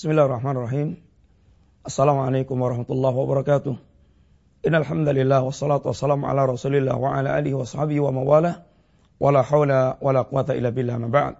Bismillahirrahmanirrahim. 0.00 0.96
Assalamualaikum 1.84 2.56
warahmatullahi 2.56 3.12
wabarakatuh. 3.20 3.76
Innal 4.64 4.88
hamdalillah 4.88 5.44
wassalatu 5.44 5.92
wassalamu 5.92 6.24
ala 6.24 6.48
Rasulillah 6.48 6.96
wa 6.96 7.12
ala 7.12 7.36
alihi 7.36 7.52
wa 7.52 7.68
sahbihi 7.68 8.00
wa 8.00 8.08
mawalah. 8.08 8.64
Wala 9.20 9.44
haula 9.44 10.00
wala 10.00 10.24
quwata 10.24 10.56
illa 10.56 10.72
billah 10.72 10.96
ma 10.96 11.12
ba'd. 11.12 11.36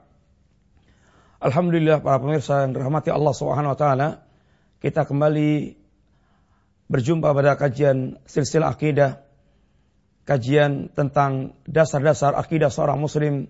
Alhamdulillah 1.41 2.05
para 2.05 2.20
pemirsa 2.20 2.69
yang 2.69 2.77
dirahmati 2.77 3.09
Allah 3.09 3.33
Subhanahu 3.33 3.73
wa 3.73 3.79
taala, 3.80 4.29
kita 4.84 5.09
kembali 5.09 5.80
berjumpa 6.92 7.33
pada 7.33 7.56
kajian 7.56 8.20
silsilah 8.29 8.77
akidah, 8.77 9.24
kajian 10.29 10.92
tentang 10.92 11.56
dasar-dasar 11.65 12.37
akidah 12.37 12.69
seorang 12.69 13.01
muslim 13.01 13.48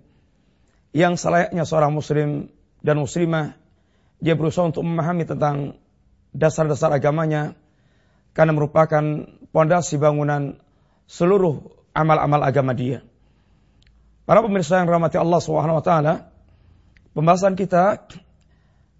yang 0.94 1.18
selayaknya 1.18 1.66
seorang 1.66 1.90
muslim 1.90 2.54
dan 2.86 3.02
muslimah 3.02 3.58
dia 4.20 4.36
berusaha 4.36 4.68
untuk 4.68 4.84
memahami 4.84 5.24
tentang 5.24 5.80
dasar-dasar 6.36 6.92
agamanya 6.94 7.56
karena 8.36 8.54
merupakan 8.54 9.02
pondasi 9.50 9.98
bangunan 9.98 10.60
seluruh 11.10 11.74
amal-amal 11.90 12.40
agama 12.46 12.76
dia. 12.76 13.02
Para 14.28 14.46
pemirsa 14.46 14.78
yang 14.78 14.86
rahmati 14.86 15.18
Allah 15.18 15.40
Subhanahu 15.42 15.82
wa 15.82 15.84
taala, 15.84 16.14
pembahasan 17.16 17.58
kita 17.58 18.06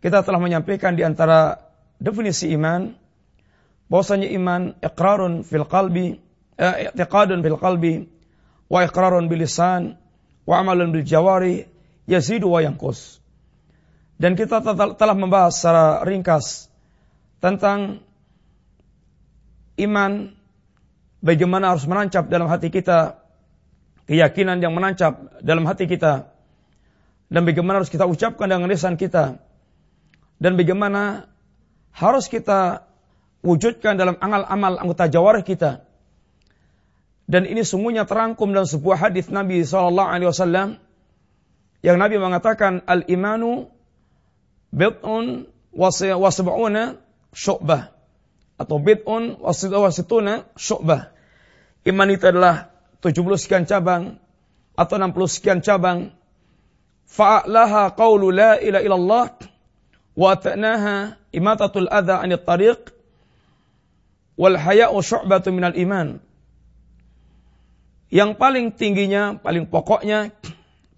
kita 0.03 0.27
telah 0.27 0.41
menyampaikan 0.43 0.99
di 0.99 1.07
antara 1.07 1.71
definisi 2.03 2.51
iman 2.57 2.97
bahwasanya 3.87 4.27
iman 4.35 4.75
iqrarun 4.83 5.47
fil 5.47 5.69
qalbi, 5.69 6.19
eh, 6.59 6.91
fil 6.91 7.61
qalbi 7.61 7.95
wa 8.67 8.79
iqrarun 8.83 9.31
bil 9.31 9.45
lisan 9.45 10.01
wa 10.49 10.55
amalun 10.59 10.91
bil 10.91 11.07
jawari 11.07 11.69
yazidu 12.11 12.51
wa 12.51 12.65
yanqus. 12.65 13.20
Dan 14.21 14.37
kita 14.37 14.61
telah 15.01 15.17
membahas 15.17 15.57
secara 15.57 16.05
ringkas 16.05 16.69
tentang 17.41 18.05
iman, 19.81 20.37
bagaimana 21.25 21.73
harus 21.73 21.89
menancap 21.89 22.29
dalam 22.29 22.45
hati 22.53 22.69
kita, 22.69 23.17
keyakinan 24.05 24.61
yang 24.61 24.77
menancap 24.77 25.41
dalam 25.41 25.65
hati 25.65 25.89
kita, 25.89 26.29
dan 27.33 27.49
bagaimana 27.49 27.81
harus 27.81 27.89
kita 27.89 28.05
ucapkan 28.05 28.45
dengan 28.45 28.69
lisan 28.69 29.01
kita, 29.01 29.41
dan 30.37 30.53
bagaimana 30.61 31.25
harus 31.97 32.29
kita 32.29 32.85
wujudkan 33.41 33.97
dalam 33.97 34.21
amal-amal 34.21 34.85
anggota 34.85 35.09
jawarih 35.09 35.49
kita. 35.49 35.81
Dan 37.25 37.49
ini 37.49 37.65
semuanya 37.65 38.05
terangkum 38.05 38.53
dalam 38.53 38.69
sebuah 38.69 39.01
hadis 39.01 39.33
Nabi 39.33 39.65
SAW 39.65 40.77
yang 41.81 41.97
Nabi 41.97 42.21
mengatakan 42.21 42.85
al-imanu 42.85 43.80
bid'un 44.71 45.47
wasab'una 45.75 46.99
syu'bah 47.35 47.95
atau 48.61 48.77
bid'un 48.77 49.41
wasituna 49.41 50.45
syu'bah. 50.59 51.15
Iman 51.89 52.09
itu 52.13 52.29
adalah 52.29 52.69
70 53.01 53.41
sekian 53.41 53.65
cabang 53.65 54.21
atau 54.77 54.95
60 55.01 55.17
sekian 55.33 55.61
cabang. 55.65 56.13
Fa'laha 57.11 57.91
qawlu 57.97 58.31
la 58.31 58.61
ilaha 58.61 58.85
illallah 58.85 59.27
wa 60.15 60.33
ta'naha 60.37 61.17
imatatul 61.33 61.89
adha 61.91 62.21
'anil 62.21 62.45
tariq 62.45 62.93
wal 64.37 64.61
haya'u 64.61 65.01
syu'batu 65.01 65.51
minal 65.51 65.75
iman. 65.75 66.21
Yang 68.11 68.31
paling 68.37 68.75
tingginya, 68.75 69.39
paling 69.39 69.71
pokoknya, 69.71 70.35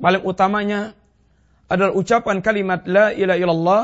paling 0.00 0.24
utamanya 0.24 0.96
adalah 1.72 1.96
ucapan 1.96 2.44
kalimat 2.44 2.84
la 2.84 3.16
ilaha 3.16 3.40
illallah. 3.40 3.82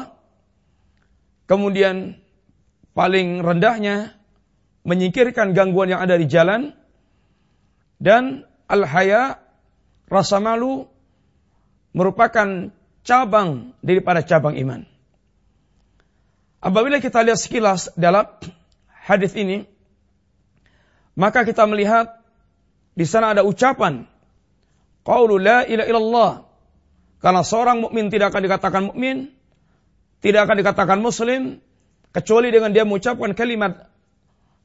Kemudian 1.48 2.20
paling 2.92 3.40
rendahnya 3.40 4.12
menyingkirkan 4.84 5.56
gangguan 5.56 5.88
yang 5.88 6.04
ada 6.04 6.20
di 6.20 6.28
jalan 6.28 6.76
dan 7.96 8.44
al-haya 8.68 9.40
rasa 10.12 10.36
malu 10.44 10.84
merupakan 11.96 12.68
cabang 13.08 13.72
daripada 13.80 14.20
cabang 14.20 14.60
iman. 14.60 14.84
Apabila 16.60 17.00
kita 17.00 17.24
lihat 17.24 17.40
sekilas 17.40 17.88
dalam 17.96 18.28
hadis 18.92 19.32
ini, 19.32 19.64
maka 21.16 21.48
kita 21.48 21.64
melihat 21.64 22.20
di 22.92 23.08
sana 23.08 23.32
ada 23.32 23.46
ucapan 23.46 24.04
qaulu 25.06 25.40
la 25.40 25.64
ilaha 25.64 25.88
illallah 25.88 26.32
karena 27.18 27.42
seorang 27.42 27.82
mukmin 27.82 28.14
tidak 28.14 28.30
akan 28.30 28.42
dikatakan 28.46 28.82
mukmin, 28.94 29.34
tidak 30.22 30.46
akan 30.46 30.56
dikatakan 30.62 30.98
muslim 31.02 31.58
kecuali 32.14 32.54
dengan 32.54 32.70
dia 32.70 32.86
mengucapkan 32.86 33.34
kalimat 33.34 33.90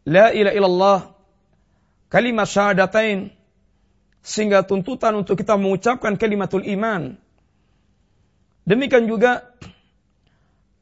la 0.05 0.29
ilaha 0.29 0.53
illallah, 0.53 0.99
kalimat 2.13 2.45
syahadatain 2.45 3.33
sehingga 4.23 4.63
tuntutan 4.63 5.17
untuk 5.17 5.35
kita 5.35 5.57
mengucapkan 5.57 6.13
kalimatul 6.15 6.61
iman. 6.63 7.17
Demikian 8.63 9.09
juga 9.09 9.49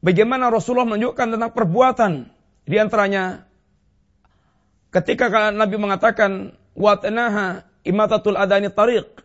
bagaimana 0.04 0.52
Rasulullah 0.52 0.86
menunjukkan 0.94 1.34
tentang 1.34 1.50
perbuatan 1.50 2.12
di 2.68 2.76
antaranya 2.78 3.42
ketika 4.92 5.50
Nabi 5.50 5.76
mengatakan 5.80 6.54
wa 6.76 6.94
tanaha 7.00 7.66
imatatul 7.82 8.38
adani 8.38 8.70
tariq 8.70 9.21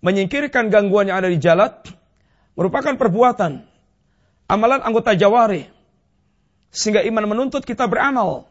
menyingkirkan 0.00 0.70
gangguan 0.70 1.10
yang 1.10 1.18
ada 1.22 1.30
di 1.30 1.38
jalan 1.38 1.74
merupakan 2.54 2.94
perbuatan 2.94 3.66
amalan 4.50 4.80
anggota 4.82 5.14
jawari 5.14 5.66
sehingga 6.70 7.02
iman 7.04 7.26
menuntut 7.28 7.64
kita 7.64 7.88
beramal. 7.88 8.46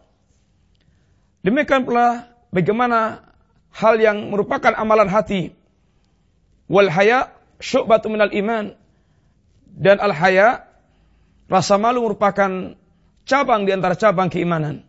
Demikian 1.45 1.85
pula 1.87 2.27
bagaimana 2.51 3.23
hal 3.71 3.95
yang 4.01 4.33
merupakan 4.33 4.73
amalan 4.73 5.07
hati 5.07 5.53
wal 6.67 6.89
haya 6.91 7.31
syu'batu 7.61 8.11
minal 8.11 8.33
iman 8.33 8.75
dan 9.71 10.01
al 10.01 10.11
haya 10.11 10.67
rasa 11.47 11.79
malu 11.79 12.03
merupakan 12.03 12.75
cabang 13.23 13.63
di 13.63 13.71
antara 13.71 13.95
cabang 13.95 14.27
keimanan. 14.27 14.83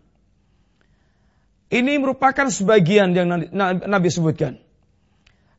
Ini 1.69 2.01
merupakan 2.01 2.49
sebagian 2.49 3.13
yang 3.13 3.29
Nabi 3.85 4.09
sebutkan. 4.09 4.68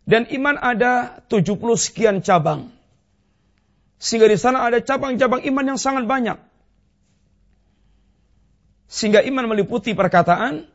Dan 0.09 0.25
iman 0.33 0.57
ada 0.57 1.21
70 1.29 1.53
sekian 1.77 2.25
cabang. 2.25 2.73
Sehingga 4.01 4.25
di 4.25 4.41
sana 4.41 4.65
ada 4.65 4.81
cabang-cabang 4.81 5.45
iman 5.45 5.65
yang 5.69 5.77
sangat 5.77 6.09
banyak. 6.09 6.41
Sehingga 8.89 9.21
iman 9.21 9.45
meliputi 9.45 9.93
perkataan 9.93 10.65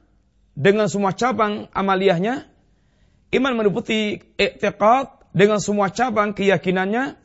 dengan 0.54 0.86
semua 0.86 1.10
cabang 1.18 1.66
amaliyahnya. 1.74 2.46
Iman 3.34 3.58
meliputi 3.58 4.22
i'tiqad 4.38 5.34
dengan 5.34 5.58
semua 5.58 5.90
cabang 5.90 6.30
keyakinannya. 6.30 7.18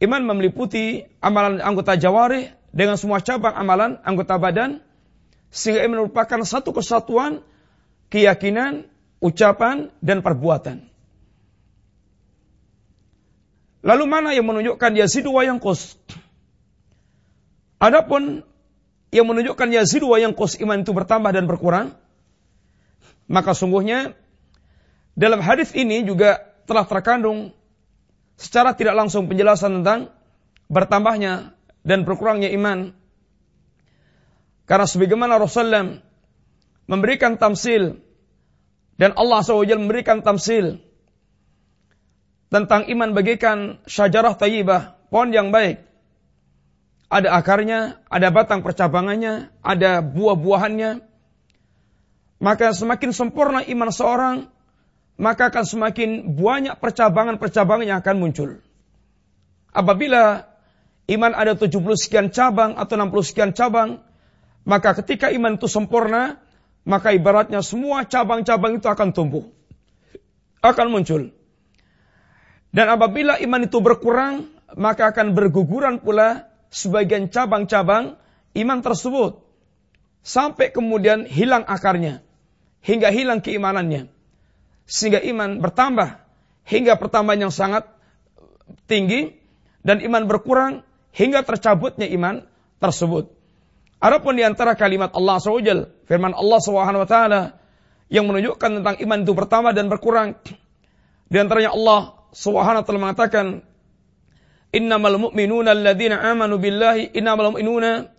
Iman 0.00 0.24
meliputi 0.24 1.04
amalan 1.20 1.60
anggota 1.60 2.00
jawari 2.00 2.48
dengan 2.72 2.96
semua 2.96 3.20
cabang 3.20 3.52
amalan 3.52 4.00
anggota 4.00 4.40
badan. 4.40 4.80
Sehingga 5.52 5.84
iman 5.84 6.08
merupakan 6.08 6.40
satu 6.40 6.72
kesatuan 6.72 7.44
keyakinan, 8.08 8.88
ucapan, 9.20 9.92
dan 10.00 10.24
perbuatan. 10.24 10.93
Lalu 13.84 14.04
mana 14.08 14.32
yang 14.32 14.48
menunjukkan 14.48 14.96
yazidu 14.96 15.36
wa 15.36 15.44
kus? 15.60 16.00
Adapun 17.76 18.40
yang 19.12 19.28
menunjukkan 19.28 19.68
yazidu 19.68 20.08
wa 20.08 20.18
kus 20.32 20.56
iman 20.56 20.80
itu 20.80 20.96
bertambah 20.96 21.36
dan 21.36 21.44
berkurang, 21.44 21.92
maka 23.28 23.52
sungguhnya 23.52 24.16
dalam 25.12 25.44
hadis 25.44 25.76
ini 25.76 26.00
juga 26.00 26.40
telah 26.64 26.88
terkandung 26.88 27.52
secara 28.40 28.72
tidak 28.72 28.96
langsung 28.96 29.28
penjelasan 29.28 29.84
tentang 29.84 30.08
bertambahnya 30.72 31.52
dan 31.84 32.08
berkurangnya 32.08 32.48
iman. 32.56 32.96
Karena 34.64 34.88
sebagaimana 34.88 35.36
Rasulullah 35.36 36.00
memberikan 36.88 37.36
tamsil 37.36 38.00
dan 38.96 39.12
Allah 39.20 39.44
SWT 39.44 39.76
memberikan 39.76 40.24
tamsil 40.24 40.80
tentang 42.54 42.86
iman 42.86 43.10
bagikan 43.18 43.82
syajarah 43.82 44.38
tayyibah, 44.38 44.94
pohon 45.10 45.34
yang 45.34 45.50
baik. 45.50 45.82
Ada 47.10 47.34
akarnya, 47.34 47.98
ada 48.06 48.30
batang 48.30 48.62
percabangannya, 48.62 49.50
ada 49.58 49.98
buah-buahannya. 49.98 51.02
Maka 52.38 52.70
semakin 52.70 53.10
sempurna 53.10 53.66
iman 53.66 53.90
seorang, 53.90 54.36
maka 55.18 55.50
akan 55.50 55.66
semakin 55.66 56.38
banyak 56.38 56.78
percabangan-percabangan 56.78 57.86
yang 57.90 57.98
akan 57.98 58.16
muncul. 58.22 58.50
Apabila 59.74 60.46
iman 61.10 61.32
ada 61.34 61.58
70 61.58 61.74
sekian 61.98 62.30
cabang 62.30 62.78
atau 62.78 62.94
60 62.94 63.30
sekian 63.34 63.50
cabang, 63.50 63.98
maka 64.62 64.94
ketika 65.02 65.34
iman 65.34 65.58
itu 65.58 65.66
sempurna, 65.66 66.38
maka 66.86 67.10
ibaratnya 67.10 67.66
semua 67.66 68.06
cabang-cabang 68.06 68.78
itu 68.78 68.86
akan 68.86 69.10
tumbuh. 69.10 69.50
Akan 70.62 70.94
muncul. 70.94 71.34
Dan 72.74 72.90
apabila 72.90 73.38
iman 73.38 73.62
itu 73.62 73.78
berkurang, 73.78 74.50
maka 74.74 75.14
akan 75.14 75.38
berguguran 75.38 76.02
pula 76.02 76.50
sebagian 76.74 77.30
cabang-cabang 77.30 78.18
iman 78.58 78.78
tersebut. 78.82 79.38
Sampai 80.26 80.74
kemudian 80.74 81.22
hilang 81.30 81.62
akarnya. 81.62 82.26
Hingga 82.82 83.14
hilang 83.14 83.38
keimanannya. 83.46 84.10
Sehingga 84.90 85.22
iman 85.22 85.62
bertambah. 85.62 86.18
Hingga 86.66 86.98
pertambahan 86.98 87.46
yang 87.46 87.54
sangat 87.54 87.86
tinggi. 88.90 89.38
Dan 89.86 90.02
iman 90.02 90.26
berkurang 90.26 90.82
hingga 91.14 91.46
tercabutnya 91.46 92.10
iman 92.10 92.42
tersebut. 92.82 93.30
Adapun 94.02 94.34
di 94.34 94.42
antara 94.42 94.74
kalimat 94.74 95.14
Allah 95.14 95.38
SWT, 95.38 96.08
firman 96.10 96.34
Allah 96.34 96.58
SWT 96.58 97.16
yang 98.12 98.28
menunjukkan 98.28 98.70
tentang 98.82 98.96
iman 99.00 99.18
itu 99.22 99.32
pertama 99.32 99.70
dan 99.72 99.88
berkurang. 99.88 100.36
Di 101.28 101.36
antaranya 101.40 101.72
Allah 101.72 102.23
SWT 102.34 102.90
mengatakan, 102.98 103.62
Innamal 104.74 105.22
mu'minuna 105.22 105.70
alladhina 105.70 106.18
amanu 106.18 106.58
billahi 106.58 107.14
innamal 107.14 107.54
mu'minuna 107.54 108.10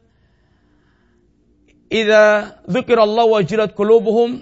idza 1.91 2.55
dzukirallahu 2.63 3.35
wajilat 3.35 3.75
qulubuhum 3.75 4.39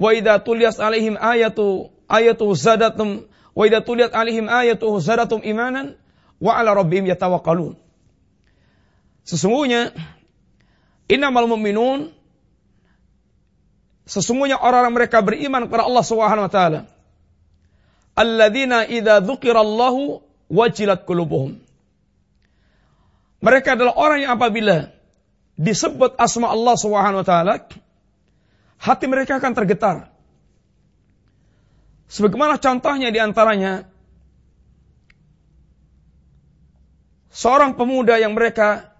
wa 0.00 0.08
idza 0.16 0.40
tuliyat 0.40 0.80
alaihim 0.80 1.20
ayatu 1.20 1.92
ayatu 2.08 2.48
zadatum 2.56 3.28
wa 3.52 3.62
idza 3.68 3.84
tuliyat 3.84 4.16
alaihim 4.16 4.48
ayatu 4.48 4.88
zadatum 5.04 5.44
imanan 5.44 6.00
wa 6.40 6.56
ala 6.56 6.72
rabbihim 6.72 7.04
yatawakkalun. 7.12 7.76
Sesungguhnya 9.28 9.92
innamal 11.12 11.44
mu'minun 11.44 12.08
sesungguhnya 14.08 14.56
orang-orang 14.56 14.96
mereka 14.96 15.20
beriman 15.20 15.68
kepada 15.68 15.84
Allah 15.84 16.04
Subhanahu 16.08 16.48
wa 16.48 16.52
taala. 16.52 16.80
Alladzina 18.18 18.82
idza 18.82 19.22
dzukirallahu 19.22 20.18
wajilat 20.50 21.06
qulubuhum. 21.06 21.54
Mereka 23.38 23.78
adalah 23.78 23.94
orang 23.94 24.26
yang 24.26 24.34
apabila 24.34 24.90
disebut 25.54 26.18
asma 26.18 26.50
Allah 26.50 26.74
Subhanahu 26.74 27.22
wa 27.22 27.26
taala, 27.26 27.62
hati 28.82 29.06
mereka 29.06 29.38
akan 29.38 29.52
tergetar. 29.54 30.10
Sebagaimana 32.10 32.58
contohnya 32.58 33.14
di 33.14 33.20
antaranya 33.22 33.86
seorang 37.30 37.78
pemuda 37.78 38.18
yang 38.18 38.34
mereka 38.34 38.90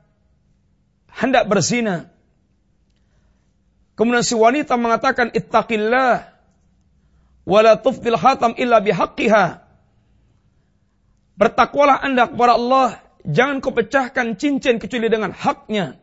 hendak 1.11 1.51
berzina. 1.51 2.07
Kemudian 3.99 4.23
si 4.23 4.39
wanita 4.39 4.79
mengatakan 4.79 5.35
ittaqillah 5.35 6.38
wala 7.49 7.81
tufdil 7.81 8.21
hatam 8.21 8.53
illa 8.61 8.85
bihaqqiha. 8.85 9.65
Bertakwalah 11.41 12.05
anda 12.05 12.29
kepada 12.29 12.61
Allah, 12.61 13.01
jangan 13.25 13.65
kau 13.65 13.73
pecahkan 13.73 14.37
cincin 14.37 14.77
kecuali 14.77 15.09
dengan 15.09 15.33
haknya. 15.33 15.97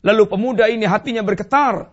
Lalu 0.00 0.24
pemuda 0.24 0.64
ini 0.72 0.88
hatinya 0.88 1.20
bergetar. 1.20 1.92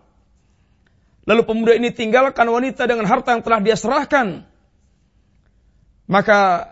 Lalu 1.27 1.41
pemuda 1.43 1.75
ini 1.75 1.91
tinggalkan 1.91 2.47
wanita 2.47 2.87
dengan 2.87 3.03
harta 3.05 3.35
yang 3.35 3.43
telah 3.43 3.59
dia 3.59 3.75
serahkan. 3.75 4.47
Maka 6.07 6.71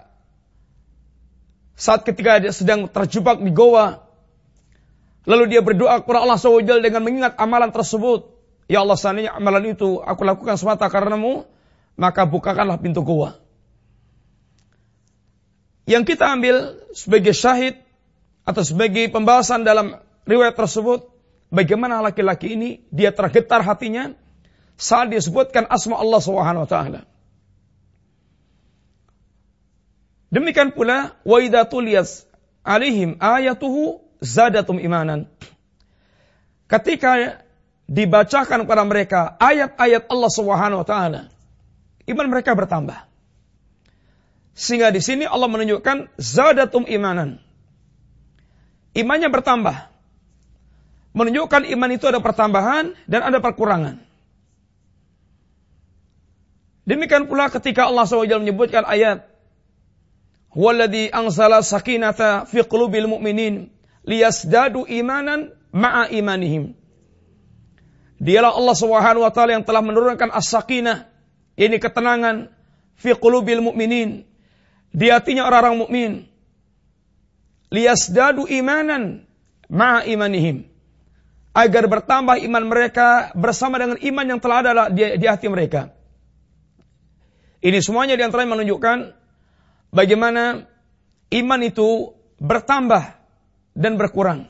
saat 1.80 2.04
ketika 2.04 2.44
dia 2.44 2.52
sedang 2.52 2.92
terjebak 2.92 3.40
di 3.40 3.56
goa, 3.56 4.04
lalu 5.24 5.48
dia 5.48 5.64
berdoa 5.64 6.04
kepada 6.04 6.28
Allah 6.28 6.36
SWT 6.36 6.84
dengan 6.84 7.02
mengingat 7.08 7.40
amalan 7.40 7.72
tersebut. 7.72 8.39
Ya 8.69 8.86
Allah, 8.86 9.01
seandainya 9.01 9.33
amalan 9.33 9.74
itu 9.74 9.98
aku 9.98 10.21
lakukan 10.21 10.54
semata 10.54 10.86
karenamu, 10.86 11.50
maka 11.98 12.30
bukakanlah 12.30 12.77
pintu 12.77 13.01
goa. 13.01 13.33
Yang 15.89 16.13
kita 16.13 16.38
ambil 16.38 16.77
sebagai 16.94 17.33
syahid 17.33 17.81
atau 18.45 18.62
sebagai 18.62 19.10
pembahasan 19.10 19.66
dalam 19.66 19.98
riwayat 20.30 20.54
tersebut, 20.54 21.10
bagaimana 21.50 21.98
laki-laki 22.06 22.54
ini 22.54 22.86
dia 22.94 23.10
tergetar 23.10 23.66
hatinya 23.66 24.13
saat 24.77 25.10
disebutkan 25.10 25.66
asma 25.66 25.98
Allah 25.98 26.21
Subhanahu 26.21 26.63
wa 26.63 26.69
taala. 26.69 27.01
Demikian 30.30 30.77
pula 30.77 31.18
wa 31.25 31.38
idza 31.42 31.66
tuliyas 31.66 32.30
alaihim 32.62 33.18
ayatuhu 33.18 33.98
zadatum 34.21 34.77
imanan. 34.77 35.25
Ketika 36.69 37.42
dibacakan 37.90 38.70
kepada 38.70 38.86
mereka 38.86 39.34
ayat-ayat 39.42 40.06
Allah 40.14 40.32
Subhanahu 40.32 40.86
wa 40.86 40.88
taala, 40.88 41.34
iman 42.06 42.28
mereka 42.30 42.54
bertambah. 42.54 43.10
Sehingga 44.54 44.94
di 44.94 45.02
sini 45.02 45.26
Allah 45.26 45.50
menunjukkan 45.50 46.14
zadatum 46.22 46.86
imanan. 46.86 47.42
Imannya 48.94 49.34
bertambah. 49.34 49.90
Menunjukkan 51.18 51.66
iman 51.74 51.90
itu 51.90 52.06
ada 52.06 52.22
pertambahan 52.22 52.94
dan 53.10 53.22
ada 53.26 53.42
perkurangan. 53.42 54.06
Demikian 56.86 57.26
pula 57.26 57.50
ketika 57.50 57.90
Allah 57.90 58.06
SWT 58.06 58.42
menyebutkan 58.42 58.86
ayat 58.86 59.26
Huwaladhi 60.50 61.14
angsala 61.14 61.62
sakinata 61.62 62.50
fi 62.50 62.66
qulubil 62.66 63.06
mu'minin 63.06 63.70
liyasdadu 64.02 64.90
imanan 64.90 65.54
ma'a 65.70 66.10
imanihim. 66.10 66.79
Dialah 68.19 68.51
Allah 68.51 68.75
Subhanahu 68.75 69.24
wa 69.24 69.31
taala 69.31 69.56
yang 69.56 69.63
telah 69.63 69.80
menurunkan 69.80 70.27
as-sakinah, 70.36 71.07
ini 71.56 71.80
ketenangan 71.80 72.51
fi 73.00 73.16
qulubil 73.16 73.63
mu'minin 73.63 74.27
di 74.92 75.07
hatinya 75.07 75.48
orang-orang 75.48 75.75
mukmin 75.80 76.12
liyasdadu 77.71 78.50
imanan 78.50 79.24
ma'a 79.69 80.04
imanihim 80.04 80.66
agar 81.54 81.86
bertambah 81.86 82.42
iman 82.44 82.63
mereka 82.66 83.31
bersama 83.38 83.77
dengan 83.77 83.98
iman 84.01 84.25
yang 84.25 84.39
telah 84.42 84.57
ada 84.62 84.71
di, 84.89 85.04
di 85.18 85.25
hati 85.25 85.48
mereka. 85.50 85.94
Ini 87.60 87.80
semuanya 87.83 88.16
di 88.16 88.24
antaranya 88.24 88.56
menunjukkan 88.56 88.98
bagaimana 89.92 90.63
iman 91.36 91.62
itu 91.62 92.16
bertambah 92.39 93.04
dan 93.75 94.00
berkurang. 94.00 94.48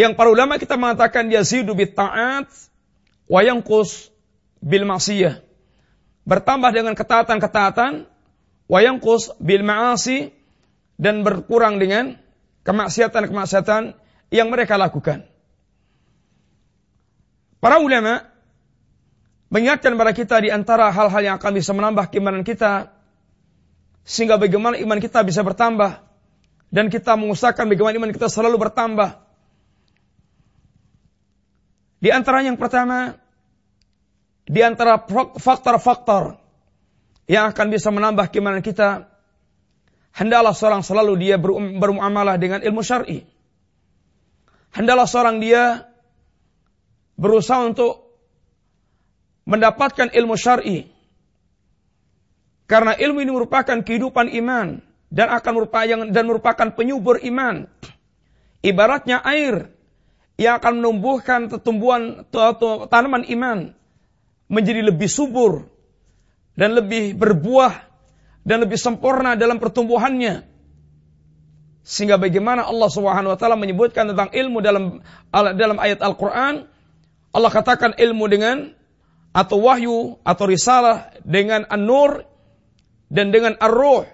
Yang 0.00 0.16
para 0.16 0.32
ulama 0.32 0.56
kita 0.56 0.80
mengatakan 0.80 1.28
yazidu 1.28 1.76
bit 1.76 1.92
ta'at 1.92 2.48
wa 3.28 3.40
yanqus 3.44 4.08
bil 4.64 4.88
maksiyah. 4.88 5.44
Bertambah 6.24 6.72
dengan 6.72 6.96
ketaatan-ketaatan 6.96 8.08
wayangkus 8.64 9.34
bil 9.36 9.60
ma'asi 9.60 10.32
dan 10.96 11.20
berkurang 11.20 11.76
dengan 11.76 12.16
kemaksiatan-kemaksiatan 12.64 13.92
yang 14.32 14.48
mereka 14.48 14.80
lakukan. 14.80 15.26
Para 17.60 17.76
ulama 17.76 18.24
mengingatkan 19.52 19.92
kepada 19.98 20.12
kita 20.16 20.36
di 20.40 20.48
antara 20.48 20.88
hal-hal 20.88 21.20
yang 21.20 21.36
akan 21.36 21.52
bisa 21.52 21.76
menambah 21.76 22.08
keimanan 22.08 22.46
kita 22.46 22.94
sehingga 24.06 24.40
bagaimana 24.40 24.80
iman 24.80 24.96
kita 24.96 25.20
bisa 25.26 25.44
bertambah 25.44 26.00
dan 26.72 26.88
kita 26.88 27.18
mengusahakan 27.20 27.68
bagaimana 27.68 28.00
iman 28.00 28.12
kita 28.16 28.32
selalu 28.32 28.56
bertambah. 28.70 29.29
Di 32.00 32.08
antara 32.08 32.40
yang 32.40 32.56
pertama, 32.56 33.12
di 34.48 34.60
antara 34.64 35.04
faktor-faktor 35.36 36.40
yang 37.28 37.52
akan 37.52 37.66
bisa 37.68 37.92
menambah 37.92 38.32
keimanan 38.32 38.64
kita, 38.64 39.06
hendaklah 40.16 40.56
seorang 40.56 40.80
selalu 40.80 41.20
dia 41.20 41.36
bermuamalah 41.76 42.40
dengan 42.40 42.64
ilmu 42.64 42.80
syar'i. 42.80 43.22
Hendaklah 44.72 45.04
seorang 45.04 45.44
dia 45.44 45.86
berusaha 47.20 47.68
untuk 47.68 48.10
mendapatkan 49.44 50.08
ilmu 50.10 50.34
syar'i. 50.40 50.88
Karena 52.64 52.96
ilmu 52.96 53.18
ini 53.20 53.30
merupakan 53.34 53.82
kehidupan 53.82 54.30
iman 54.40 54.80
dan 55.10 55.26
akan 55.28 55.52
merupakan 55.52 56.06
dan 56.08 56.24
merupakan 56.24 56.68
penyubur 56.70 57.18
iman. 57.26 57.66
Ibaratnya 58.62 59.20
air 59.26 59.74
yang 60.40 60.56
akan 60.56 60.80
menumbuhkan 60.80 61.52
tumbuhan 61.60 62.24
tanaman 62.88 63.28
iman 63.28 63.76
menjadi 64.48 64.88
lebih 64.88 65.06
subur, 65.06 65.68
dan 66.56 66.74
lebih 66.74 67.12
berbuah 67.14 67.88
dan 68.42 68.64
lebih 68.64 68.80
sempurna 68.80 69.36
dalam 69.36 69.60
pertumbuhannya. 69.60 70.48
Sehingga 71.84 72.16
bagaimana 72.16 72.64
Allah 72.64 72.88
Subhanahu 72.88 73.32
wa 73.32 73.38
taala 73.40 73.56
menyebutkan 73.56 74.08
tentang 74.12 74.32
ilmu 74.32 74.58
dalam 74.64 75.04
dalam 75.32 75.76
ayat 75.76 76.00
Al-Qur'an, 76.00 76.68
Allah 77.36 77.50
katakan 77.52 77.96
ilmu 77.96 78.24
dengan 78.28 78.72
atau 79.30 79.60
wahyu 79.62 80.18
atau 80.26 80.44
risalah 80.48 81.14
dengan 81.22 81.68
an-nur 81.68 82.24
dan 83.12 83.28
dengan 83.28 83.60
ar-ruh. 83.60 84.08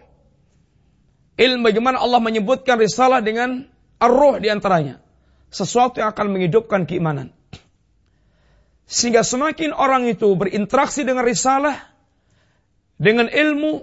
Ilmu 1.37 1.63
bagaimana 1.63 2.01
Allah 2.01 2.19
menyebutkan 2.19 2.81
risalah 2.81 3.23
dengan 3.23 3.63
ar-ruh 4.03 4.43
di 4.43 4.49
antaranya. 4.49 5.06
Sesuatu 5.51 6.03
yang 6.03 6.11
akan 6.13 6.37
menghidupkan 6.37 6.85
keimanan. 6.85 7.33
Sehingga 8.87 9.27
semakin 9.27 9.75
orang 9.75 10.07
itu 10.07 10.31
berinteraksi 10.39 11.03
dengan 11.03 11.27
risalah, 11.27 11.91
dengan 12.97 13.27
ilmu, 13.27 13.83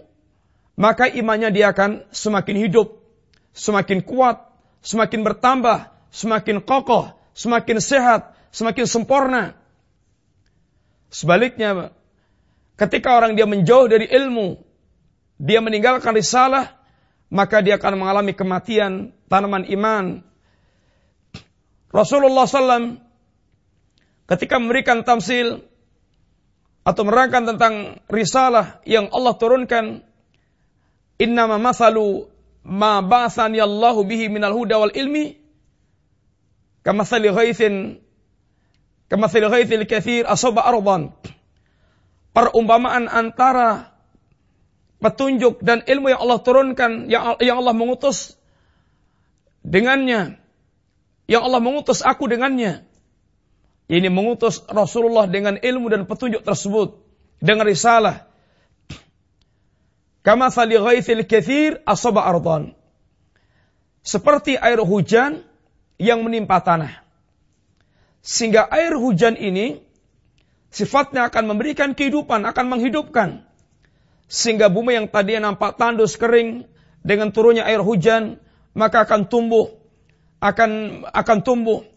maka 0.79 1.11
imannya 1.11 1.51
dia 1.51 1.75
akan 1.75 2.07
semakin 2.09 2.55
hidup, 2.67 3.03
semakin 3.51 3.99
kuat, 4.01 4.47
semakin 4.79 5.21
bertambah, 5.21 5.91
semakin 6.09 6.63
kokoh, 6.63 7.13
semakin 7.35 7.77
sehat, 7.83 8.33
semakin 8.49 8.85
sempurna. 8.87 9.57
Sebaliknya, 11.13 11.93
ketika 12.79 13.13
orang 13.13 13.37
dia 13.37 13.45
menjauh 13.45 13.85
dari 13.85 14.09
ilmu, 14.09 14.57
dia 15.37 15.61
meninggalkan 15.61 16.15
risalah, 16.15 16.73
maka 17.29 17.61
dia 17.61 17.77
akan 17.77 18.01
mengalami 18.01 18.33
kematian 18.33 19.13
tanaman 19.29 19.65
iman. 19.69 20.25
Rasulullah 21.93 22.49
SAW 22.49 22.97
ketika 24.25 24.57
memberikan 24.57 25.05
tamsil 25.05 25.61
atau 26.83 27.01
menerangkan 27.05 27.53
tentang 27.53 28.01
risalah 28.09 28.81
yang 28.83 29.13
Allah 29.13 29.37
turunkan, 29.37 30.01
innama 31.21 31.61
masalu 31.61 32.27
ma 32.65 32.99
ba'athani 32.99 33.61
Allahu 33.61 34.03
bihi 34.03 34.27
minal 34.27 34.57
huda 34.57 34.81
wal 34.81 34.91
ilmi 34.91 35.37
kamathali 36.83 37.31
ghaithin 37.31 38.03
kamathali 39.07 39.47
ghaithil 39.47 39.85
kathir 39.87 40.25
asaba 40.25 40.65
ardan. 40.65 41.13
Perumpamaan 42.33 43.05
antara 43.05 43.93
petunjuk 44.97 45.61
dan 45.61 45.85
ilmu 45.85 46.09
yang 46.09 46.25
Allah 46.25 46.39
turunkan 46.41 46.91
yang 47.37 47.61
Allah 47.61 47.75
mengutus 47.77 48.33
dengannya 49.61 50.42
yang 51.29 51.43
Allah 51.43 51.61
mengutus 51.63 52.03
aku 52.03 52.27
dengannya 52.27 52.83
ini 53.87 54.07
mengutus 54.07 54.63
Rasulullah 54.67 55.27
dengan 55.27 55.59
ilmu 55.59 55.91
dan 55.91 56.07
petunjuk 56.07 56.43
tersebut 56.43 56.99
dengan 57.43 57.67
risalah 57.67 58.33
Kama 60.23 60.47
sali 60.47 60.79
ghaithil 60.79 61.27
kathir 61.27 61.83
asaba 61.83 62.23
ardan. 62.23 62.71
Seperti 64.07 64.55
air 64.55 64.79
hujan 64.79 65.43
yang 65.99 66.23
menimpa 66.23 66.63
tanah. 66.63 67.03
Sehingga 68.23 68.63
air 68.71 68.95
hujan 68.95 69.35
ini 69.35 69.83
sifatnya 70.71 71.27
akan 71.27 71.43
memberikan 71.51 71.91
kehidupan, 71.91 72.47
akan 72.47 72.65
menghidupkan. 72.71 73.43
Sehingga 74.31 74.71
bumi 74.71 74.95
yang 74.95 75.07
tadinya 75.11 75.51
nampak 75.51 75.75
tandus 75.75 76.15
kering 76.15 76.71
dengan 77.03 77.35
turunnya 77.35 77.67
air 77.67 77.83
hujan, 77.83 78.39
maka 78.71 79.03
akan 79.03 79.27
tumbuh, 79.27 79.75
akan 80.43 80.71
akan 81.07 81.37
tumbuh, 81.47 81.87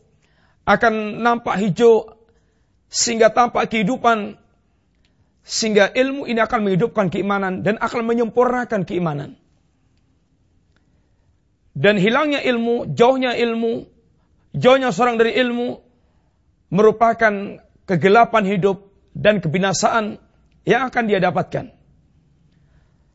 akan 0.63 1.19
nampak 1.19 1.59
hijau, 1.59 2.15
sehingga 2.87 3.35
tampak 3.35 3.67
kehidupan 3.67 4.39
sehingga 5.47 5.91
ilmu 5.95 6.27
ini 6.27 6.43
akan 6.43 6.67
menghidupkan 6.67 7.07
keimanan 7.07 7.63
dan 7.63 7.79
akan 7.79 8.03
menyempurnakan 8.03 8.83
keimanan. 8.83 9.39
Dan 11.77 12.01
hilangnya 12.03 12.43
ilmu, 12.43 12.97
jauhnya 12.99 13.37
ilmu, 13.39 13.87
jauhnya 14.57 14.91
seorang 14.91 15.23
dari 15.23 15.39
ilmu 15.39 15.79
merupakan 16.75 17.63
kegelapan 17.87 18.43
hidup 18.43 18.91
dan 19.15 19.39
kebinasaan 19.39 20.19
yang 20.67 20.91
akan 20.91 21.05
dia 21.07 21.23
dapatkan. 21.23 21.71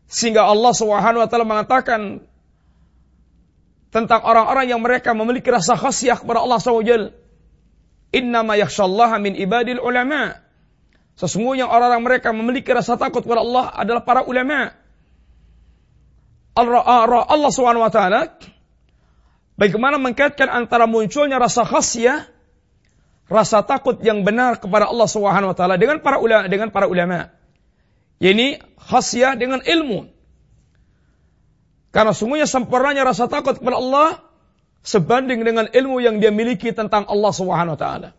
Sehingga 0.07 0.47
Allah 0.47 0.71
Subhanahu 0.71 1.23
wa 1.23 1.27
taala 1.27 1.43
mengatakan 1.43 2.23
tentang 3.91 4.23
orang-orang 4.23 4.71
yang 4.71 4.79
mereka 4.79 5.11
memiliki 5.11 5.51
rasa 5.51 5.75
khasyah 5.75 6.23
kepada 6.23 6.39
Allah 6.39 6.57
SWT. 6.57 7.11
Innama 8.15 8.55
yakhshallaha 8.55 9.19
min 9.19 9.35
ibadil 9.35 9.83
ulama. 9.83 10.39
Sesungguhnya 11.19 11.67
orang-orang 11.67 12.01
mereka 12.03 12.31
memiliki 12.31 12.71
rasa 12.71 12.95
takut 12.95 13.21
kepada 13.21 13.43
Allah 13.43 13.67
adalah 13.75 14.01
para 14.07 14.23
ulama. 14.23 14.71
Allah 16.55 17.51
SWT 17.51 17.99
bagaimana 19.55 19.95
mengkaitkan 19.99 20.51
antara 20.51 20.87
munculnya 20.87 21.39
rasa 21.39 21.63
khasyah, 21.63 22.27
rasa 23.31 23.63
takut 23.63 23.99
yang 24.03 24.23
benar 24.27 24.59
kepada 24.59 24.91
Allah 24.91 25.07
SWT 25.07 25.61
dengan 25.79 26.03
para 26.03 26.19
ulama 26.19 26.47
dengan 26.47 26.67
para 26.71 26.87
ulama. 26.91 27.31
Ini 28.19 28.59
khasyah 28.87 29.35
dengan 29.39 29.63
ilmu. 29.63 30.20
Karena 31.91 32.15
sungguhnya 32.15 32.47
sempurnanya 32.47 33.03
rasa 33.03 33.27
takut 33.27 33.59
kepada 33.59 33.75
Allah 33.75 34.23
sebanding 34.81 35.43
dengan 35.43 35.67
ilmu 35.67 35.99
yang 35.99 36.23
dia 36.23 36.31
miliki 36.31 36.71
tentang 36.71 37.03
Allah 37.05 37.31
Subhanahu 37.35 37.75
wa 37.75 37.79
taala. 37.79 38.09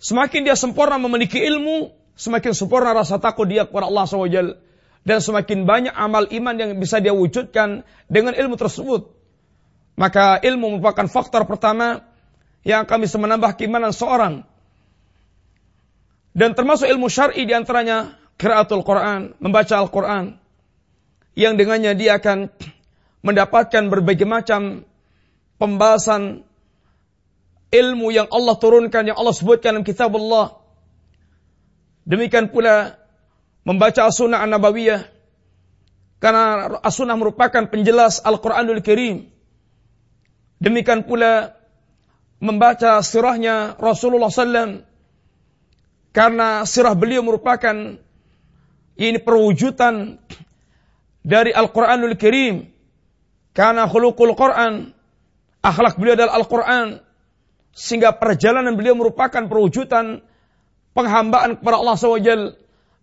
Semakin 0.00 0.44
dia 0.44 0.56
sempurna 0.56 1.00
memiliki 1.00 1.40
ilmu, 1.40 1.92
semakin 2.16 2.52
sempurna 2.52 2.92
rasa 2.92 3.16
takut 3.16 3.48
dia 3.48 3.64
kepada 3.64 3.88
Allah 3.88 4.04
SWT. 4.04 4.40
Dan 5.04 5.20
semakin 5.20 5.68
banyak 5.68 5.92
amal 5.92 6.28
iman 6.32 6.54
yang 6.56 6.80
bisa 6.80 6.96
dia 6.96 7.12
wujudkan 7.12 7.84
dengan 8.08 8.32
ilmu 8.32 8.56
tersebut. 8.56 9.12
Maka 10.00 10.40
ilmu 10.40 10.76
merupakan 10.76 11.04
faktor 11.12 11.44
pertama 11.44 12.04
yang 12.64 12.88
akan 12.88 12.98
bisa 13.04 13.20
menambah 13.20 13.52
keimanan 13.60 13.92
seorang. 13.92 14.48
Dan 16.32 16.56
termasuk 16.56 16.88
ilmu 16.88 17.06
syar'i 17.12 17.44
di 17.44 17.52
antaranya 17.52 18.16
kiraatul 18.40 18.82
Quran, 18.82 19.36
membaca 19.38 19.76
Al-Quran. 19.76 20.40
Yang 21.34 21.52
dengannya 21.58 21.92
dia 21.98 22.18
akan 22.18 22.50
mendapatkan 23.26 23.82
berbagai 23.90 24.26
macam 24.26 24.86
pembahasan 25.58 26.46
ilmu 27.74 28.14
yang 28.14 28.30
Allah 28.30 28.54
turunkan, 28.54 29.10
yang 29.10 29.18
Allah 29.18 29.34
sebutkan 29.34 29.74
dalam 29.74 29.86
kitab 29.86 30.14
Allah. 30.14 30.62
Demikian 32.06 32.52
pula 32.52 33.00
membaca 33.66 34.06
as-sunnah 34.06 34.44
an-nabawiyah. 34.44 35.10
Karena 36.22 36.78
as-sunnah 36.80 37.18
merupakan 37.18 37.66
penjelas 37.66 38.22
Al-Quranul 38.22 38.80
Karim. 38.84 39.28
Demikian 40.62 41.04
pula 41.04 41.58
membaca 42.38 43.00
sirahnya 43.02 43.74
Rasulullah 43.80 44.30
SAW. 44.30 44.84
Karena 46.14 46.62
sirah 46.62 46.94
beliau 46.94 47.26
merupakan 47.26 47.98
ini 48.94 49.18
perwujudan 49.18 50.22
dari 51.24 51.50
Al-Quranul 51.50 52.14
Karim. 52.20 52.68
Karena 53.56 53.88
khulukul 53.88 54.36
Quran. 54.36 54.92
Akhlak 55.64 55.96
beliau 55.96 56.14
adalah 56.14 56.36
Al-Quran. 56.38 57.00
Sehingga 57.74 58.14
perjalanan 58.14 58.76
beliau 58.78 58.94
merupakan 58.94 59.48
perwujudan 59.48 60.22
penghambaan 60.94 61.58
kepada 61.58 61.76
Allah 61.80 61.96
SWT. 61.98 62.30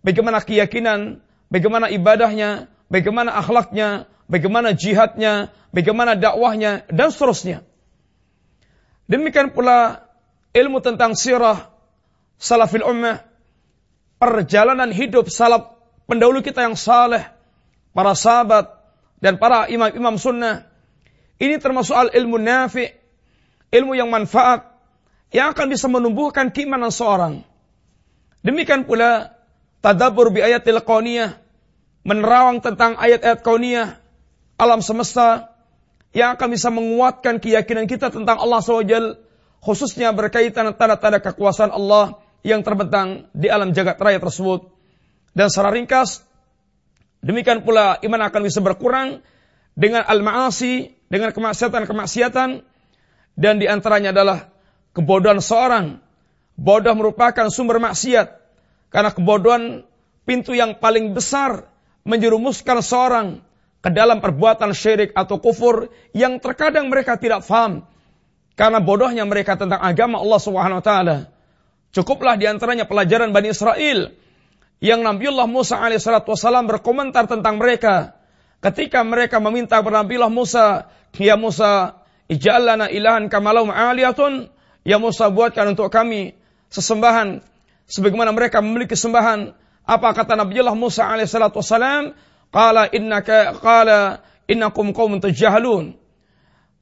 Bagaimana 0.02 0.38
keyakinan, 0.40 1.20
bagaimana 1.52 1.92
ibadahnya, 1.92 2.70
bagaimana 2.88 3.36
akhlaknya, 3.36 4.08
bagaimana 4.26 4.72
jihadnya, 4.72 5.52
bagaimana 5.70 6.16
dakwahnya, 6.16 6.88
dan 6.88 7.12
seterusnya. 7.12 7.62
Demikian 9.06 9.52
pula 9.52 10.08
ilmu 10.56 10.80
tentang 10.80 11.12
sirah 11.12 11.68
salafil 12.40 12.82
ummah, 12.82 13.22
perjalanan 14.18 14.90
hidup 14.90 15.30
salaf 15.30 15.78
pendahulu 16.10 16.42
kita 16.42 16.66
yang 16.66 16.74
saleh, 16.74 17.31
para 17.92 18.12
sahabat, 18.16 18.68
dan 19.22 19.38
para 19.38 19.70
imam-imam 19.70 20.18
sunnah. 20.18 20.66
Ini 21.38 21.62
termasuk 21.62 21.94
al 21.94 22.10
ilmu 22.10 22.36
nafi' 22.36 22.90
ilmu 23.72 23.96
yang 23.96 24.12
manfaat 24.12 24.68
yang 25.32 25.56
akan 25.56 25.66
bisa 25.72 25.88
menumbuhkan 25.88 26.52
keimanan 26.52 26.92
seorang. 26.92 27.40
Demikian 28.44 28.84
pula 28.84 29.32
tadabbur 29.80 30.28
bi 30.34 30.44
ayatil 30.44 30.82
qauniyah, 30.84 31.40
menerawang 32.04 32.60
tentang 32.60 32.98
ayat-ayat 33.00 33.40
qauniyah 33.40 33.96
alam 34.60 34.84
semesta 34.84 35.54
yang 36.12 36.36
akan 36.36 36.48
bisa 36.52 36.68
menguatkan 36.68 37.40
keyakinan 37.40 37.88
kita 37.88 38.12
tentang 38.12 38.36
Allah 38.36 38.60
SWT, 38.60 39.16
khususnya 39.64 40.12
berkaitan 40.12 40.76
tanda-tanda 40.76 41.24
kekuasaan 41.24 41.72
Allah 41.72 42.20
yang 42.44 42.60
terbentang 42.60 43.30
di 43.32 43.48
alam 43.48 43.72
jagat 43.72 43.96
raya 43.96 44.20
tersebut. 44.20 44.68
Dan 45.32 45.48
secara 45.48 45.72
ringkas, 45.72 46.20
demikian 47.22 47.62
pula 47.62 47.96
iman 48.02 48.20
akan 48.28 48.40
bisa 48.44 48.60
berkurang 48.60 49.22
dengan 49.72 50.04
al-ma'asi, 50.04 50.92
dengan 51.08 51.32
kemaksiatan-kemaksiatan, 51.32 52.60
dan 53.38 53.54
di 53.56 53.66
antaranya 53.70 54.12
adalah 54.12 54.52
kebodohan 54.92 55.40
seorang. 55.40 55.98
Bodoh 56.52 56.92
merupakan 56.92 57.48
sumber 57.48 57.80
maksiat. 57.80 58.28
Karena 58.92 59.08
kebodohan 59.08 59.88
pintu 60.28 60.52
yang 60.52 60.76
paling 60.76 61.16
besar 61.16 61.64
menjerumuskan 62.04 62.84
seorang 62.84 63.40
ke 63.82 63.90
dalam 63.90 64.20
perbuatan 64.20 64.76
syirik 64.76 65.16
atau 65.16 65.40
kufur 65.40 65.90
yang 66.12 66.38
terkadang 66.38 66.92
mereka 66.92 67.18
tidak 67.18 67.42
faham 67.42 67.88
karena 68.54 68.78
bodohnya 68.78 69.24
mereka 69.26 69.56
tentang 69.56 69.80
agama 69.80 70.20
Allah 70.20 70.40
Subhanahu 70.40 70.78
wa 70.78 70.84
taala. 70.84 71.16
Cukuplah 71.92 72.36
di 72.38 72.46
antaranya 72.48 72.86
pelajaran 72.86 73.34
Bani 73.34 73.52
Israel 73.52 74.12
yang 74.82 75.06
Nabiullah 75.06 75.46
Musa 75.46 75.78
alaihissalatu 75.78 76.34
wassalam 76.34 76.66
berkomentar 76.66 77.30
tentang 77.30 77.62
mereka 77.62 78.18
ketika 78.58 79.06
mereka 79.06 79.38
meminta 79.38 79.78
kepada 79.78 80.02
Nabiullah 80.02 80.32
Musa, 80.32 80.90
"Ya 81.14 81.38
Musa, 81.38 82.02
Ij'alana 82.32 82.88
ilahan 82.88 83.28
kamalau 83.28 83.68
aliyatun. 83.68 84.48
Ya 84.82 84.96
Musa 84.96 85.28
buatkan 85.28 85.76
untuk 85.76 85.92
kami 85.92 86.34
sesembahan 86.72 87.44
sebagaimana 87.86 88.32
mereka 88.32 88.64
memiliki 88.64 88.96
sembahan. 88.96 89.52
Apa 89.84 90.16
kata 90.16 90.38
Nabiullah 90.38 90.74
Musa 90.74 91.06
alaihissalatu 91.06 91.60
wassalam? 91.60 92.16
Qala 92.48 92.88
innaka 92.88 93.52
qala 93.60 94.24
innakum 94.48 94.96
qaumun 94.96 95.20
tajhalun. 95.20 95.94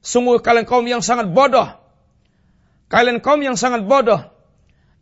Sungguh 0.01 0.41
kalian 0.41 0.65
kaum 0.65 0.87
yang 0.87 1.03
sangat 1.03 1.29
bodoh. 1.29 1.67
Kalian 2.89 3.21
kaum 3.21 3.39
yang 3.43 3.59
sangat 3.59 3.85
bodoh. 3.85 4.23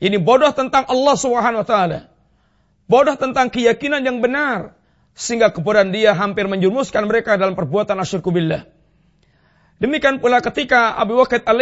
Ini 0.03 0.19
bodoh 0.19 0.51
tentang 0.51 0.89
Allah 0.89 1.15
Subhanahu 1.15 1.63
wa 1.63 1.67
taala. 1.67 2.08
Bodoh 2.89 3.13
tentang 3.15 3.53
keyakinan 3.53 4.01
yang 4.01 4.17
benar 4.19 4.73
sehingga 5.13 5.53
kebodohan 5.53 5.93
dia 5.93 6.17
hampir 6.17 6.49
menjurumuskan 6.49 7.05
mereka 7.05 7.37
dalam 7.37 7.53
perbuatan 7.53 8.01
asyirku 8.01 8.33
billah. 8.33 8.65
Demikian 9.77 10.17
pula 10.19 10.41
ketika 10.41 10.97
Abu 10.97 11.21
Waqid 11.21 11.45
al 11.45 11.61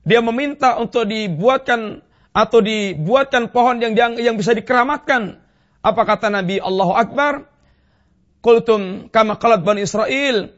dia 0.00 0.20
meminta 0.24 0.80
untuk 0.80 1.04
dibuatkan 1.04 2.00
atau 2.30 2.62
dibuatkan 2.62 3.50
pohon 3.50 3.82
yang 3.82 3.92
yang, 3.98 4.16
yang 4.16 4.36
bisa 4.38 4.54
dikeramatkan. 4.54 5.42
Apa 5.82 6.02
kata 6.06 6.30
Nabi 6.30 6.62
Allahu 6.62 6.94
Akbar? 6.94 7.50
Qultum 8.40 9.12
kama 9.12 9.36
qalat 9.36 9.60
Bani 9.60 9.84
Israel 9.84 10.48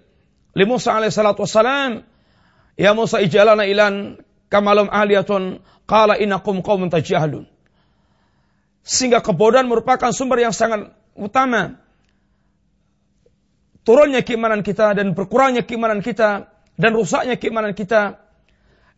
li 0.55 0.65
Musa 0.69 0.95
alaihi 0.95 1.11
salatu 1.11 1.43
wassalam 1.43 2.07
Ya 2.77 2.97
Musa 2.97 3.21
ijalana 3.21 3.69
ilan 3.69 4.17
kamalum 4.49 4.89
ahliyatun 4.89 5.61
qala 5.85 6.17
innakum 6.17 6.65
qaumun 6.65 6.89
tajhalun. 6.89 7.52
Sehingga 8.83 9.23
kebodohan 9.23 9.71
merupakan 9.71 10.11
sumber 10.11 10.43
yang 10.43 10.55
sangat 10.55 10.91
utama. 11.15 11.79
Turunnya 13.83 14.23
keimanan 14.23 14.63
kita 14.63 14.95
dan 14.95 15.15
berkurangnya 15.15 15.67
keimanan 15.67 16.03
kita 16.03 16.51
dan 16.79 16.91
rusaknya 16.95 17.35
keimanan 17.39 17.75
kita. 17.75 18.23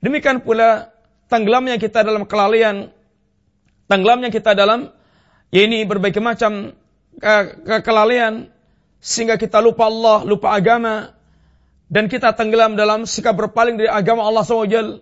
Demikian 0.05 0.45
pula 0.45 0.93
tenggelamnya 1.33 1.81
kita 1.81 2.05
dalam 2.05 2.29
kelalaian, 2.29 2.93
tenggelamnya 3.89 4.29
kita 4.29 4.53
dalam 4.53 4.93
ya 5.49 5.65
ini 5.65 5.89
berbagai 5.89 6.21
macam 6.21 6.77
ke, 7.17 7.35
ke 7.65 7.77
kelalaian 7.81 8.53
sehingga 9.01 9.41
kita 9.41 9.61
lupa 9.65 9.89
Allah, 9.89 10.25
lupa 10.29 10.53
agama 10.53 11.13
dan 11.89 12.09
kita 12.09 12.33
tenggelam 12.37 12.77
dalam 12.77 13.05
sikap 13.05 13.37
berpaling 13.37 13.77
dari 13.81 13.89
agama 13.89 14.25
Allah 14.25 14.45
SWT. 14.45 15.01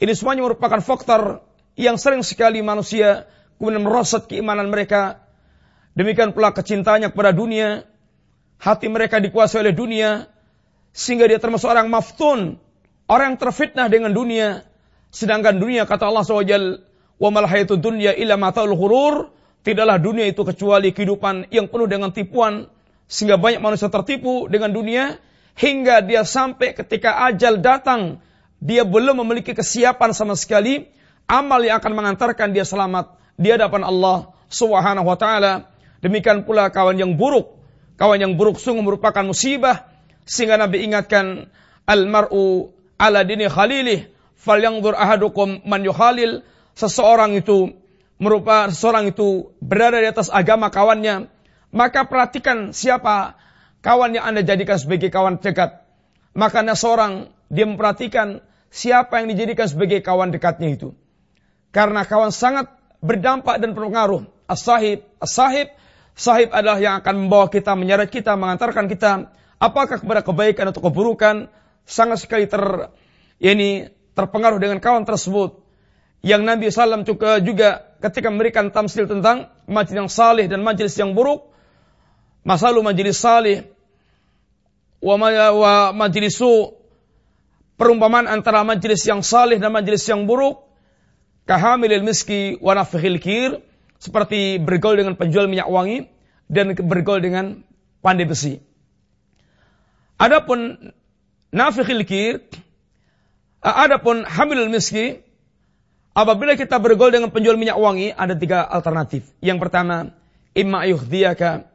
Ini 0.00 0.12
semuanya 0.16 0.48
merupakan 0.48 0.80
faktor 0.80 1.44
yang 1.76 2.00
sering 2.00 2.24
sekali 2.24 2.64
manusia 2.64 3.28
kemudian 3.60 3.84
merosot 3.84 4.24
keimanan 4.24 4.72
mereka. 4.72 5.20
Demikian 5.92 6.32
pula 6.32 6.56
kecintanya 6.56 7.12
kepada 7.12 7.36
dunia, 7.36 7.84
hati 8.56 8.88
mereka 8.88 9.20
dikuasai 9.20 9.60
oleh 9.60 9.76
dunia, 9.76 10.32
sehingga 10.96 11.28
dia 11.28 11.36
termasuk 11.36 11.68
orang 11.68 11.92
maftun, 11.92 12.56
orang 13.04 13.36
yang 13.36 13.38
terfitnah 13.38 13.92
dengan 13.92 14.16
dunia, 14.16 14.64
Sedangkan 15.10 15.58
dunia 15.58 15.90
kata 15.90 16.06
Allah 16.06 16.22
SWT, 16.22 16.54
mal 17.18 17.46
hayatu 17.50 17.74
dunya 17.74 18.14
illa 18.14 18.38
mataul 18.38 18.78
ghurur, 18.78 19.34
tidaklah 19.66 19.98
dunia 19.98 20.30
itu 20.30 20.46
kecuali 20.46 20.94
kehidupan 20.94 21.50
yang 21.50 21.66
penuh 21.66 21.90
dengan 21.90 22.14
tipuan. 22.14 22.70
Sehingga 23.10 23.34
banyak 23.34 23.58
manusia 23.58 23.90
tertipu 23.90 24.46
dengan 24.46 24.70
dunia. 24.70 25.18
Hingga 25.58 26.06
dia 26.06 26.22
sampai 26.22 26.78
ketika 26.78 27.26
ajal 27.26 27.58
datang 27.58 28.22
dia 28.62 28.86
belum 28.86 29.26
memiliki 29.26 29.50
kesiapan 29.50 30.14
sama 30.14 30.38
sekali. 30.38 30.86
Amal 31.26 31.62
yang 31.66 31.82
akan 31.82 31.92
mengantarkan 31.94 32.54
dia 32.54 32.62
selamat 32.62 33.19
di 33.40 33.48
hadapan 33.48 33.88
Allah 33.88 34.36
Subhanahu 34.52 35.08
wa 35.08 35.16
taala. 35.16 35.72
Demikian 36.04 36.44
pula 36.44 36.68
kawan 36.68 37.00
yang 37.00 37.16
buruk. 37.16 37.56
Kawan 37.96 38.20
yang 38.20 38.32
buruk 38.36 38.60
sungguh 38.60 38.84
merupakan 38.84 39.24
musibah. 39.24 39.88
Sehingga 40.28 40.60
Nabi 40.60 40.84
ingatkan 40.84 41.48
al 41.88 42.04
mar'u 42.04 42.68
ala 43.00 43.24
dini 43.24 43.48
khalilih 43.48 44.12
falyanzur 44.36 44.92
ahadukum 44.92 45.64
man 45.64 45.80
yukhalil. 45.80 46.44
Seseorang 46.76 47.40
itu 47.40 47.72
merupakan 48.20 48.68
seseorang 48.68 49.08
itu 49.08 49.56
berada 49.64 49.96
di 49.96 50.08
atas 50.08 50.28
agama 50.28 50.68
kawannya. 50.68 51.32
Maka 51.72 52.04
perhatikan 52.04 52.76
siapa 52.76 53.40
kawan 53.80 54.16
yang 54.16 54.28
Anda 54.28 54.44
jadikan 54.44 54.76
sebagai 54.76 55.08
kawan 55.08 55.40
dekat. 55.40 55.80
Makanya 56.36 56.76
seorang 56.76 57.32
dia 57.50 57.66
memperhatikan 57.66 58.40
siapa 58.70 59.20
yang 59.20 59.34
dijadikan 59.34 59.66
sebagai 59.66 60.00
kawan 60.00 60.30
dekatnya 60.30 60.72
itu. 60.72 60.94
Karena 61.70 62.02
kawan 62.02 62.34
sangat 62.34 62.79
berdampak 63.00 63.60
dan 63.60 63.72
berpengaruh 63.72 64.28
as-sahib 64.48 65.04
as-sahib 65.20 65.72
sahib 66.12 66.52
adalah 66.52 66.78
yang 66.80 67.00
akan 67.00 67.26
membawa 67.26 67.48
kita 67.48 67.72
menyeret 67.72 68.12
kita 68.12 68.36
mengantarkan 68.36 68.86
kita 68.88 69.32
apakah 69.60 70.00
kepada 70.00 70.20
kebaikan 70.24 70.68
atau 70.72 70.80
keburukan 70.84 71.48
sangat 71.88 72.24
sekali 72.24 72.48
ter 72.48 72.92
ini 73.40 73.88
terpengaruh 74.14 74.60
dengan 74.60 74.78
kawan 74.78 75.08
tersebut. 75.08 75.64
Yang 76.20 76.42
Nabi 76.44 76.64
SAW 76.68 77.08
juga, 77.08 77.40
juga 77.40 77.68
ketika 78.04 78.28
memberikan 78.28 78.68
tamsil 78.68 79.08
tentang 79.08 79.48
majlis 79.64 79.96
yang 79.96 80.10
salih 80.12 80.44
dan 80.44 80.60
majlis 80.60 80.92
yang 81.00 81.16
buruk. 81.16 81.48
Masalu 82.44 82.84
majlis 82.84 83.16
salih 83.20 83.68
wa, 85.00 85.16
wa 85.52 85.72
majlisu 85.92 86.76
perumpamaan 87.76 88.28
antara 88.28 88.64
majlis 88.64 89.04
yang 89.08 89.20
salih 89.24 89.56
dan 89.60 89.72
majlis 89.72 90.04
yang 90.08 90.24
buruk 90.24 90.60
kahamilil 91.50 92.06
miski 92.06 92.54
wa 92.62 92.78
nafihil 92.78 93.18
kir 93.18 93.58
seperti 93.98 94.62
bergaul 94.62 95.02
dengan 95.02 95.18
penjual 95.18 95.50
minyak 95.50 95.66
wangi 95.66 96.06
dan 96.46 96.78
bergaul 96.78 97.18
dengan 97.18 97.66
pandai 98.06 98.30
besi. 98.30 98.62
Adapun 100.22 100.94
nafihil 101.50 102.06
kir 102.06 102.46
Adapun 103.60 104.24
hamilul 104.24 104.72
miski, 104.72 105.20
apabila 106.16 106.56
kita 106.56 106.80
bergol 106.80 107.12
dengan 107.12 107.28
penjual 107.28 107.60
minyak 107.60 107.76
wangi, 107.76 108.08
ada 108.08 108.32
tiga 108.32 108.64
alternatif. 108.64 109.28
Yang 109.44 109.68
pertama, 109.68 110.16
imma 110.56 110.88
yuhdiyaka. 110.88 111.68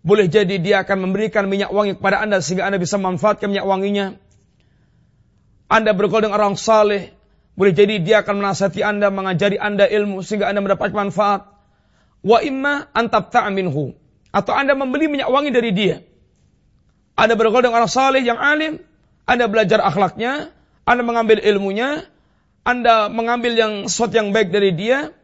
Boleh 0.00 0.32
jadi 0.32 0.56
dia 0.56 0.80
akan 0.80 1.04
memberikan 1.04 1.44
minyak 1.52 1.68
wangi 1.68 2.00
kepada 2.00 2.24
Anda 2.24 2.40
sehingga 2.40 2.64
Anda 2.64 2.80
bisa 2.80 2.96
memanfaatkan 2.96 3.52
minyak 3.52 3.68
wanginya. 3.68 4.06
Anda 5.68 5.92
bergol 5.92 6.24
dengan 6.24 6.40
orang 6.40 6.56
saleh, 6.56 7.12
boleh 7.60 7.76
jadi 7.76 8.00
dia 8.00 8.24
akan 8.24 8.40
menasihati 8.40 8.80
Anda, 8.80 9.12
mengajari 9.12 9.60
Anda 9.60 9.84
ilmu 9.84 10.24
sehingga 10.24 10.48
Anda 10.48 10.64
mendapat 10.64 10.96
manfaat. 10.96 11.44
Wa 12.24 12.40
imma 12.40 12.88
antab 12.96 13.28
ta'minhu. 13.28 13.92
Atau 14.32 14.56
Anda 14.56 14.72
membeli 14.72 15.12
minyak 15.12 15.28
wangi 15.28 15.52
dari 15.52 15.76
dia. 15.76 16.00
Anda 17.20 17.36
bergol 17.36 17.60
dengan 17.60 17.84
orang 17.84 17.92
saleh 17.92 18.24
yang 18.24 18.40
alim, 18.40 18.80
Anda 19.28 19.44
belajar 19.44 19.84
akhlaknya, 19.84 20.56
anda 20.90 21.06
mengambil 21.06 21.38
ilmunya, 21.38 22.02
Anda 22.66 23.06
mengambil 23.06 23.54
yang 23.54 23.72
sesuatu 23.86 24.18
yang 24.18 24.34
baik 24.34 24.50
dari 24.50 24.74
dia, 24.74 25.14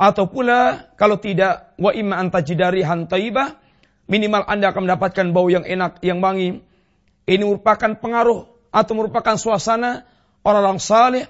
atau 0.00 0.24
pula 0.32 0.88
kalau 0.96 1.20
tidak 1.20 1.76
wa 1.76 1.92
imma 1.92 2.16
antajidari 2.16 2.80
hantaibah, 2.80 3.60
minimal 4.08 4.48
Anda 4.48 4.72
akan 4.72 4.88
mendapatkan 4.88 5.26
bau 5.36 5.52
yang 5.52 5.68
enak, 5.68 6.00
yang 6.00 6.24
wangi. 6.24 6.64
Ini 7.28 7.42
merupakan 7.44 8.00
pengaruh 8.00 8.48
atau 8.72 8.92
merupakan 8.96 9.36
suasana 9.36 10.08
orang-orang 10.46 10.78
saleh 10.78 11.26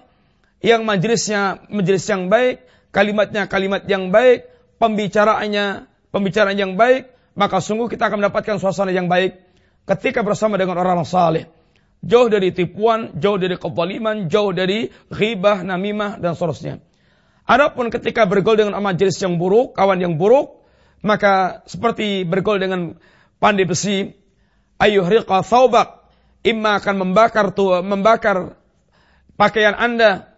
yang 0.61 0.85
majelisnya 0.85 1.65
majelis 1.73 2.05
yang 2.05 2.29
baik, 2.29 2.61
kalimatnya 2.93 3.49
kalimat 3.49 3.89
yang 3.89 4.13
baik, 4.13 4.45
pembicaraannya 4.77 5.89
pembicaraan 6.13 6.57
yang 6.57 6.77
baik, 6.77 7.09
maka 7.33 7.65
sungguh 7.65 7.89
kita 7.89 8.13
akan 8.13 8.21
mendapatkan 8.21 8.61
suasana 8.61 8.93
yang 8.93 9.09
baik 9.09 9.41
ketika 9.89 10.21
bersama 10.21 10.61
dengan 10.61 10.77
orang-orang 10.77 11.09
saleh 11.09 11.45
jauh 12.05 12.29
dari 12.29 12.53
tipuan, 12.53 13.17
jauh 13.17 13.41
dari 13.41 13.57
kezaliman, 13.57 14.29
jauh 14.29 14.53
dari 14.53 14.93
ghibah, 15.11 15.65
namimah 15.65 16.21
dan 16.21 16.37
seterusnya. 16.37 16.79
Adapun 17.47 17.95
ketika 17.95 18.27
bergaul 18.27 18.59
dengan 18.59 18.79
majelis 18.83 19.17
yang 19.23 19.39
buruk, 19.39 19.75
kawan 19.79 20.03
yang 20.03 20.19
buruk, 20.19 20.67
maka 21.07 21.63
seperti 21.71 22.27
bergaul 22.27 22.59
dengan 22.59 22.99
pandai 23.39 23.67
besi, 23.67 24.11
riqa 24.83 25.47
thawbak, 25.47 26.11
imma 26.43 26.83
akan 26.83 26.95
membakar 27.07 27.55
membakar 27.87 28.59
pakaian 29.37 29.77
Anda, 29.77 30.33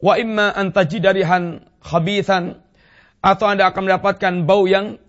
wa 0.00 0.16
imma 0.18 0.52
antajidarihan 0.52 1.64
khabithan, 1.80 2.60
atau 3.24 3.46
Anda 3.48 3.72
akan 3.72 3.88
mendapatkan 3.88 4.32
bau 4.44 4.68
yang 4.68 5.00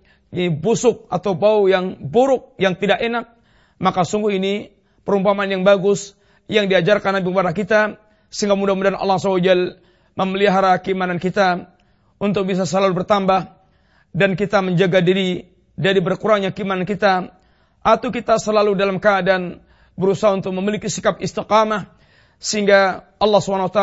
busuk 0.59 1.07
atau 1.11 1.35
bau 1.35 1.67
yang 1.67 1.99
buruk, 1.99 2.55
yang 2.59 2.75
tidak 2.75 2.99
enak, 3.03 3.31
maka 3.79 4.03
sungguh 4.07 4.39
ini 4.39 4.71
perumpamaan 5.07 5.51
yang 5.51 5.63
bagus 5.63 6.15
yang 6.51 6.67
diajarkan 6.67 7.19
Nabi 7.19 7.29
kepada 7.31 7.51
kita 7.55 7.81
sehingga 8.29 8.57
mudah-mudahan 8.57 8.97
Allah 8.97 9.17
SWT 9.17 9.51
memelihara 10.17 10.77
keimanan 10.81 11.17
kita 11.21 11.71
untuk 12.19 12.47
bisa 12.47 12.63
selalu 12.63 13.03
bertambah 13.03 13.55
dan 14.15 14.39
kita 14.39 14.63
menjaga 14.63 15.03
diri 15.03 15.51
dari 15.75 15.99
berkurangnya 15.99 16.55
keimanan 16.55 16.87
kita 16.87 17.35
atau 17.83 18.09
kita 18.09 18.39
selalu 18.39 18.73
dalam 18.79 18.97
keadaan 18.97 19.61
berusaha 19.99 20.31
untuk 20.33 20.55
memiliki 20.55 20.87
sikap 20.87 21.19
istiqamah 21.19 21.91
sehingga 22.39 23.03
Allah 23.19 23.39
SWT 23.39 23.79